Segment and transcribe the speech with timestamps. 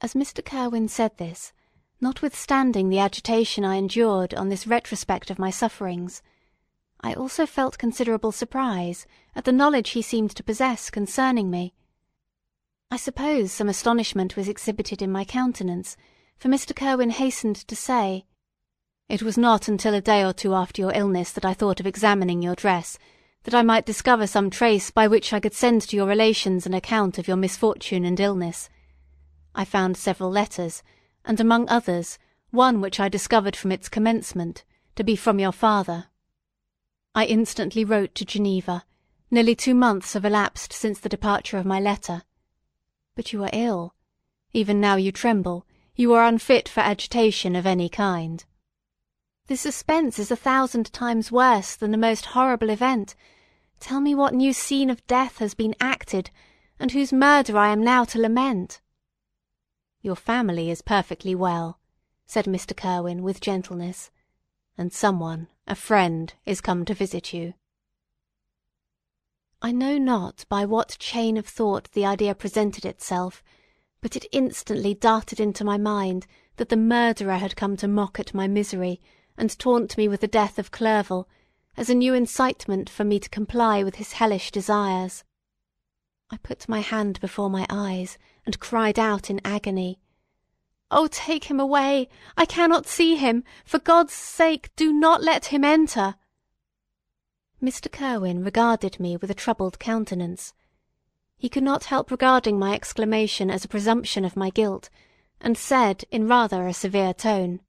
[0.00, 0.44] As Mr.
[0.44, 1.52] Kirwin said this,
[2.00, 6.22] notwithstanding the agitation I endured on this retrospect of my sufferings,
[7.00, 11.74] I also felt considerable surprise at the knowledge he seemed to possess concerning me.
[12.92, 15.96] I suppose some astonishment was exhibited in my countenance,
[16.36, 16.72] for Mr.
[16.76, 18.24] Kirwin hastened to say,
[19.08, 21.86] "It was not until a day or two after your illness that I thought of
[21.88, 23.00] examining your dress,
[23.42, 26.74] that I might discover some trace by which I could send to your relations an
[26.74, 28.70] account of your misfortune and illness.
[29.58, 30.84] I found several letters,
[31.24, 32.16] and among others,
[32.52, 36.06] one which I discovered from its commencement to be from your father.
[37.12, 38.84] I instantly wrote to Geneva.
[39.32, 42.22] Nearly two months have elapsed since the departure of my letter.
[43.16, 43.96] But you are ill.
[44.52, 45.66] Even now you tremble.
[45.96, 48.44] You are unfit for agitation of any kind.
[49.48, 53.16] The suspense is a thousand times worse than the most horrible event.
[53.80, 56.30] Tell me what new scene of death has been acted,
[56.78, 58.80] and whose murder I am now to lament.
[60.08, 61.78] Your family is perfectly well,
[62.26, 62.74] said Mr.
[62.74, 64.10] Kirwin with gentleness,
[64.78, 67.52] and someone, a friend, is come to visit you.
[69.60, 73.44] I know not by what chain of thought the idea presented itself,
[74.00, 78.32] but it instantly darted into my mind that the murderer had come to mock at
[78.32, 79.02] my misery
[79.36, 81.28] and taunt me with the death of Clerval,
[81.76, 85.22] as a new incitement for me to comply with his hellish desires.
[86.30, 89.98] I put my hand before my eyes, and cried out in agony,
[90.90, 92.10] "Oh, take him away!
[92.36, 93.44] I cannot see him!
[93.64, 96.16] For God's sake, do not let him enter!"
[97.62, 97.90] Mr.
[97.90, 100.52] Kirwin regarded me with a troubled countenance.
[101.38, 104.90] He could not help regarding my exclamation as a presumption of my guilt,
[105.40, 107.60] and said in rather a severe tone,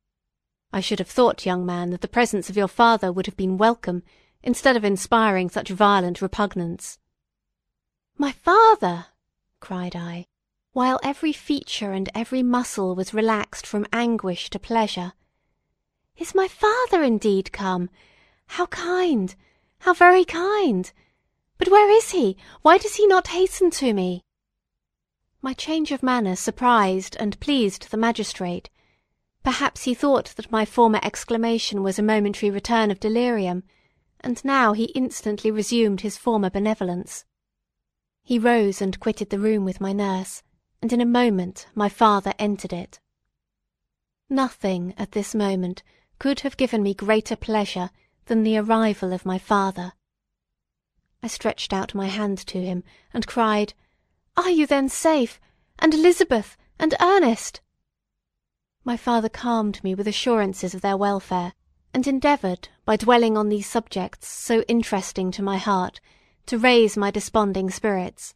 [0.74, 3.58] "I should have thought, young man, that the presence of your father would have been
[3.58, 4.04] welcome,
[4.44, 6.99] instead of inspiring such violent repugnance."
[8.22, 9.06] "My father!"
[9.62, 10.28] cried I,
[10.74, 15.14] while every feature and every muscle was relaxed from anguish to pleasure.
[16.18, 17.90] "Is my father indeed come?
[18.48, 19.34] How kind!
[19.80, 20.92] How very kind!
[21.58, 22.36] But where is he?
[22.62, 24.26] Why does he not hasten to me?"
[25.42, 28.70] My change of manner surprised and pleased the magistrate.
[29.46, 33.64] Perhaps he thought that my former exclamation was a momentary return of delirium,
[34.20, 37.24] and now he instantly resumed his former benevolence.
[38.30, 40.44] He rose and quitted the room with my nurse,
[40.84, 43.00] and in a moment my father entered it.
[44.30, 45.82] Nothing at this moment
[46.20, 47.90] could have given me greater pleasure
[48.26, 49.94] than the arrival of my father.
[51.24, 52.84] I stretched out my hand to him,
[53.16, 53.74] and cried,
[54.38, 55.42] "Are you then safe?
[55.80, 57.62] And Elizabeth, and Ernest?"
[58.84, 61.54] My father calmed me with assurances of their welfare,
[61.96, 66.00] and endeavoured, by dwelling on these subjects so interesting to my heart,
[66.50, 68.34] to raise my desponding spirits,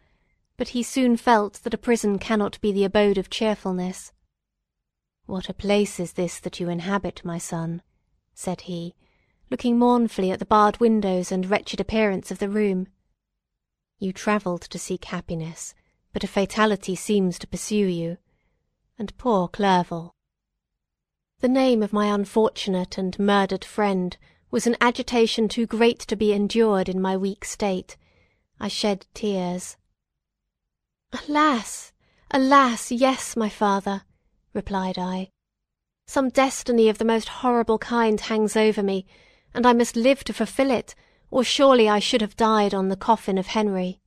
[0.56, 4.12] but he soon felt that a prison cannot be the abode of cheerfulness.
[5.26, 7.82] "What a place is this that you inhabit, my son?"
[8.36, 8.94] said he,
[9.50, 12.86] looking mournfully at the barred windows and wretched appearance of the room.
[13.98, 15.74] You travelled to seek happiness,
[16.12, 18.20] but a fatality seems to pursue you.
[19.00, 20.14] And poor Clerval!
[21.40, 24.16] The name of my unfortunate and murdered friend
[24.52, 27.98] was an agitation too great to be endured in my weak state.
[28.60, 29.78] I shed tears.
[31.28, 31.92] Alas!
[32.32, 32.92] alas!
[32.92, 34.04] yes, my father,
[34.54, 35.30] replied I.
[36.08, 39.06] Some destiny of the most horrible kind hangs over me,
[39.54, 40.96] and I must live to fulfil it,
[41.32, 44.00] or surely I should have died on the coffin of Henry.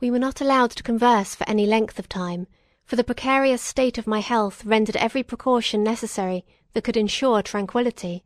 [0.00, 2.46] We were not allowed to converse for any length of time,
[2.84, 8.24] for the precarious state of my health rendered every precaution necessary that could ensure tranquillity.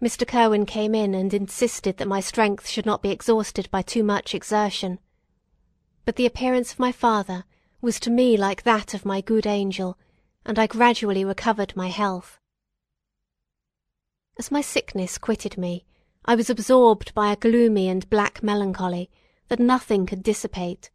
[0.00, 0.26] Mr.
[0.26, 4.34] Kirwin came in and insisted that my strength should not be exhausted by too much
[4.34, 4.98] exertion.
[6.06, 7.44] But the appearance of my father
[7.82, 9.98] was to me like that of my good angel,
[10.46, 12.38] and I gradually recovered my health.
[14.38, 15.84] As my sickness quitted me,
[16.24, 19.10] I was absorbed by a gloomy and black melancholy
[19.48, 20.90] that nothing could dissipate.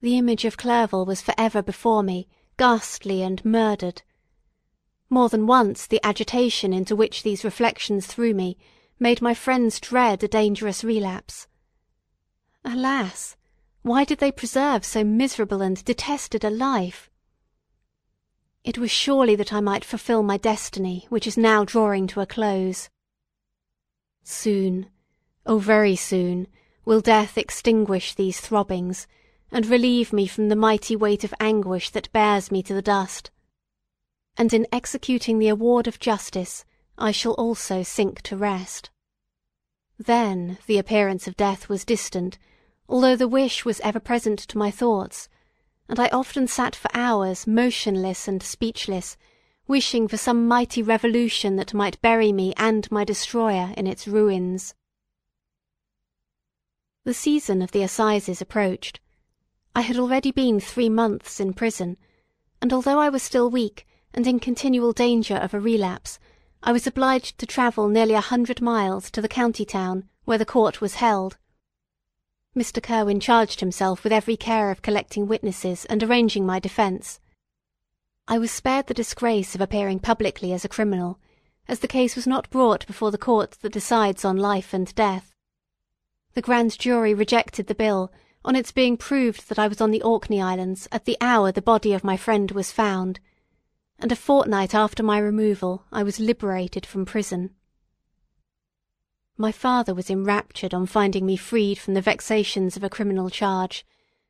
[0.00, 4.02] The image of Clerval was for ever before me, ghastly and murdered.
[5.10, 8.56] More than once the agitation into which these reflections threw me
[8.98, 11.46] made my friends dread a dangerous relapse.
[12.64, 13.36] Alas!
[13.82, 17.10] why did they preserve so miserable and detested a life?
[18.64, 22.26] It was surely that I might fulfil my destiny, which is now drawing to a
[22.26, 22.88] close.
[24.22, 24.86] Soon,
[25.44, 26.46] oh very soon,
[26.86, 29.06] will death extinguish these throbbings,
[29.52, 33.30] and relieve me from the mighty weight of anguish that bears me to the dust.
[34.36, 36.64] And in executing the award of justice,
[36.98, 38.90] I shall also sink to rest.
[39.98, 42.38] Then the appearance of death was distant,
[42.88, 45.28] although the wish was ever present to my thoughts,
[45.88, 49.16] and I often sat for hours motionless and speechless,
[49.68, 54.74] wishing for some mighty revolution that might bury me and my destroyer in its ruins.
[57.04, 58.98] The season of the assizes approached.
[59.76, 61.98] I had already been three months in prison,
[62.60, 66.18] and although I was still weak and in continual danger of a relapse,
[66.62, 70.46] I was obliged to travel nearly a hundred miles to the county town where the
[70.46, 71.36] court was held.
[72.56, 72.80] Mr.
[72.80, 77.20] Kirwin charged himself with every care of collecting witnesses and arranging my defence.
[78.28, 81.18] I was spared the disgrace of appearing publicly as a criminal,
[81.66, 85.34] as the case was not brought before the court that decides on life and death.
[86.34, 88.12] The grand jury rejected the bill
[88.44, 91.60] on its being proved that I was on the Orkney Islands at the hour the
[91.60, 93.18] body of my friend was found,
[93.98, 97.54] and a fortnight after my removal I was liberated from prison.
[99.36, 103.84] My father was enraptured on finding me freed from the vexations of a criminal charge,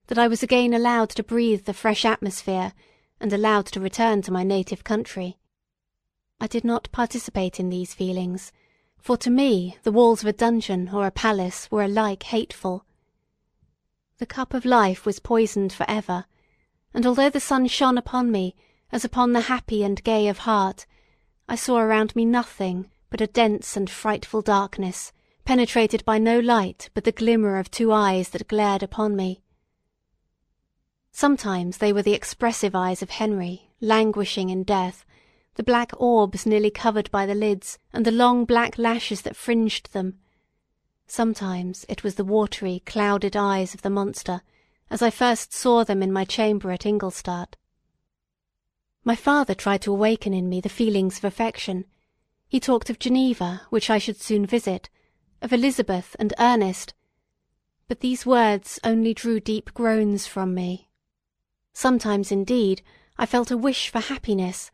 [0.07, 2.73] that I was again allowed to breathe the fresh atmosphere,
[3.21, 5.39] and allowed to return to my native country.
[6.41, 8.53] I did not participate in these feelings,
[8.99, 12.85] for to me the walls of a dungeon or a palace were alike hateful.
[14.19, 16.25] The cup of life was poisoned for ever,
[16.95, 18.55] and although the sun shone upon me
[18.95, 20.87] as upon the happy and gay of heart,
[21.49, 25.13] I saw around me nothing but a dense and frightful darkness,
[25.45, 29.43] penetrated by no light but the glimmer of two eyes that glared upon me.
[31.11, 35.05] Sometimes they were the expressive eyes of Henry, languishing in death,
[35.57, 39.93] the black orbs nearly covered by the lids, and the long black lashes that fringed
[39.93, 40.21] them.
[41.09, 44.43] Sometimes it was the watery, clouded eyes of the monster,
[44.89, 47.57] as I first saw them in my chamber at Ingolstadt.
[49.07, 51.85] My father tried to awaken in me the feelings of affection,
[52.49, 54.89] he talked of Geneva, which I should soon visit,
[55.43, 56.95] of Elizabeth and Ernest,
[57.87, 60.89] but these words only drew deep groans from me.
[61.75, 62.81] Sometimes, indeed,
[63.19, 64.71] I felt a wish for happiness,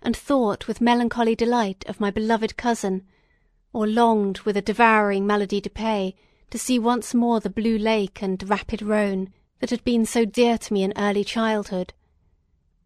[0.00, 3.04] and thought with melancholy delight of my beloved cousin,
[3.72, 6.12] or longed with a devouring maladie du pays
[6.50, 10.56] to see once more the blue lake and rapid Rhone that had been so dear
[10.58, 11.94] to me in early childhood.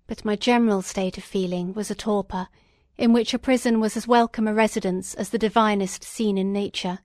[0.06, 2.48] But my general state of feeling was a torpor
[2.96, 7.00] in which a prison was as welcome a residence as the divinest scene in nature,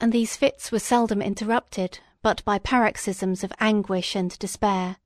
[0.00, 4.96] and these fits were seldom interrupted but by paroxysms of anguish and despair.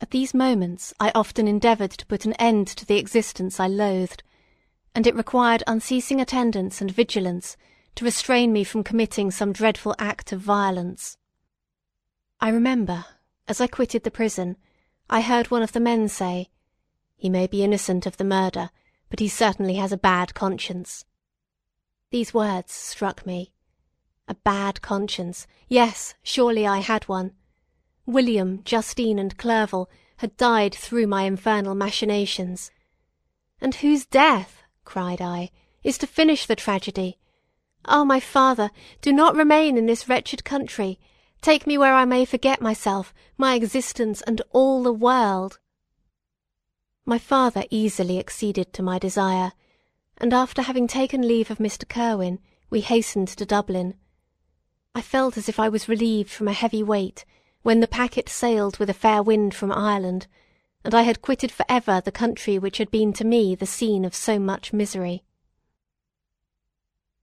[0.00, 4.22] At these moments I often endeavoured to put an end to the existence I loathed,
[4.94, 7.56] and it required unceasing attendance and vigilance
[7.94, 11.18] to restrain me from committing some dreadful act of violence.
[12.40, 13.04] I remember,
[13.46, 14.56] as I quitted the prison,
[15.08, 16.48] I heard one of the men say,
[17.16, 18.70] he may be innocent of the murder,
[19.08, 21.04] but he certainly has a bad conscience.
[22.10, 23.52] These words struck me.
[24.26, 25.46] A bad conscience.
[25.68, 27.32] Yes, surely I had one.
[28.06, 32.70] William, Justine, and Clerval had died through my infernal machinations.
[33.60, 35.50] And whose death, cried I,
[35.84, 37.18] is to finish the tragedy?
[37.84, 38.70] Oh, my father,
[39.00, 40.98] do not remain in this wretched country.
[41.42, 45.58] Take me where I may forget myself, my existence, and all the world.
[47.04, 49.50] My father easily acceded to my desire,
[50.18, 51.86] and after having taken leave of Mr.
[51.86, 52.38] Kirwin,
[52.70, 53.94] we hastened to Dublin.
[54.94, 57.24] I felt as if I was relieved from a heavy weight
[57.62, 60.28] when the packet sailed with a fair wind from Ireland,
[60.84, 64.04] and I had quitted for ever the country which had been to me the scene
[64.04, 65.24] of so much misery.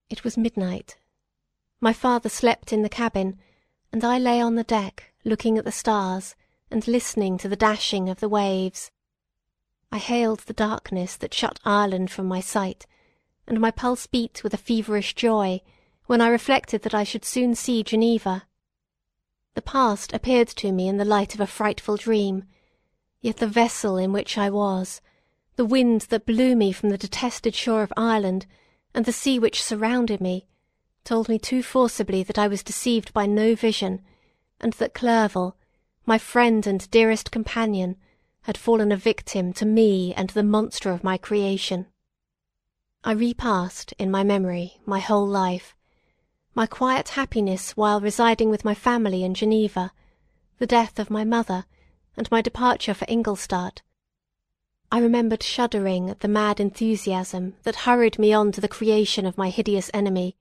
[0.10, 0.98] It was midnight.
[1.80, 3.40] My father slept in the cabin,
[3.92, 6.36] and I lay on the deck looking at the stars
[6.72, 8.92] and listening to the dashing of the waves.
[9.92, 12.86] I hailed the darkness that shut Ireland from my sight,
[13.48, 15.62] and my pulse beat with a feverish joy
[16.06, 18.44] when I reflected that I should soon see Geneva.
[19.56, 22.46] The past appeared to me in the light of a frightful dream,
[23.22, 25.02] yet the vessel in which I was,
[25.56, 28.46] the wind that blew me from the detested shore of Ireland,
[28.94, 30.48] and the sea which surrounded me,
[31.04, 34.02] told me too forcibly that I was deceived by no vision,
[34.60, 35.56] and that Clerval,
[36.06, 37.96] my friend and dearest companion,
[38.44, 41.86] had fallen a victim to me and the monster of my creation.
[43.04, 45.76] I repassed in my memory my whole life,
[46.56, 49.92] my quiet happiness while residing with my family in Geneva,
[50.58, 51.66] the death of my mother,
[52.18, 53.82] and my departure for Ingolstadt.
[54.92, 59.38] I remembered shuddering at the mad enthusiasm that hurried me on to the creation of
[59.38, 60.36] my hideous enemy,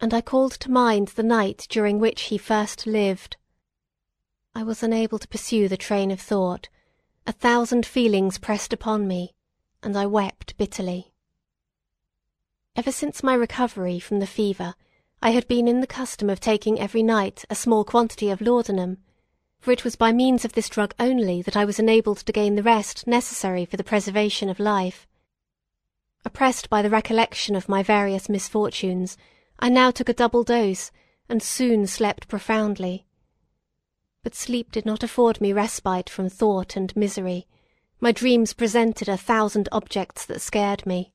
[0.00, 3.36] and I called to mind the night during which he first lived.
[4.54, 6.68] I was unable to pursue the train of thought,
[7.26, 9.34] a thousand feelings pressed upon me,
[9.82, 11.12] and I wept bitterly.
[12.74, 14.74] Ever since my recovery from the fever,
[15.22, 18.98] I had been in the custom of taking every night a small quantity of laudanum.
[19.58, 22.54] for it was by means of this drug only that I was enabled to gain
[22.54, 25.06] the rest necessary for the preservation of life.
[26.24, 29.16] Oppressed by the recollection of my various misfortunes,
[29.58, 30.90] I now took a double dose,
[31.28, 33.06] and soon slept profoundly.
[34.22, 37.46] But sleep did not afford me respite from thought and misery.
[38.00, 41.12] My dreams presented a thousand objects that scared me.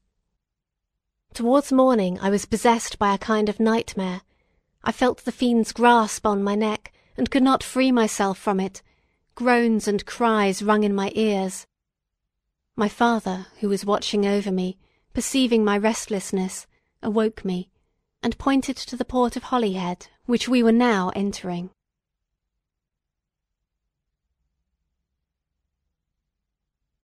[1.34, 4.22] Towards morning I was possessed by a kind of nightmare.
[4.84, 8.82] I felt the fiend's grasp on my neck, and could not free myself from it.
[9.36, 11.68] Groans and cries rung in my ears.
[12.76, 14.78] My father, who was watching over me,
[15.14, 16.68] perceiving my restlessness,
[17.02, 17.70] awoke me,
[18.24, 21.70] and pointed to the port of Holyhead, which we were now entering.